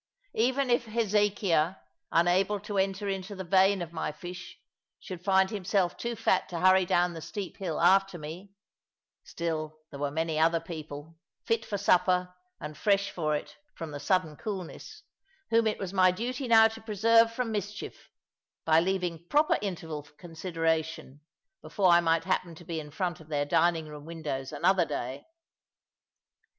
Even 0.33 0.71
if 0.71 0.85
Hezekiah, 0.87 1.75
unable 2.11 2.59
to 2.61 2.79
enter 2.79 3.07
into 3.07 3.35
the 3.35 3.43
vein 3.43 3.83
of 3.83 3.93
my 3.93 4.11
fish, 4.11 4.57
should 4.99 5.23
find 5.23 5.51
himself 5.51 5.95
too 5.95 6.15
fat 6.15 6.49
to 6.49 6.59
hurry 6.59 6.87
down 6.87 7.13
the 7.13 7.21
steep 7.21 7.57
hill 7.57 7.79
after 7.79 8.17
me, 8.17 8.51
still 9.23 9.77
there 9.91 9.99
were 9.99 10.09
many 10.09 10.39
other 10.39 10.59
people, 10.59 11.19
fit 11.45 11.63
for 11.63 11.77
supper, 11.77 12.33
and 12.59 12.79
fresh 12.79 13.11
for 13.11 13.35
it, 13.35 13.57
from 13.75 13.91
the 13.91 13.99
sudden 13.99 14.35
coolness, 14.35 15.03
whom 15.51 15.67
it 15.67 15.77
was 15.77 15.93
my 15.93 16.09
duty 16.09 16.47
now 16.47 16.67
to 16.67 16.81
preserve 16.81 17.31
from 17.31 17.51
mischief; 17.51 18.09
by 18.65 18.79
leaving 18.79 19.23
proper 19.29 19.59
interval 19.61 20.01
for 20.01 20.13
consideration, 20.13 21.21
before 21.61 21.89
I 21.89 21.99
might 22.01 22.23
happen 22.23 22.55
to 22.55 22.65
be 22.65 22.79
in 22.79 22.89
front 22.89 23.19
of 23.19 23.27
their 23.27 23.45
dining 23.45 23.85
room 23.87 24.05
windows 24.05 24.51
another 24.51 24.83
day. 24.85 25.27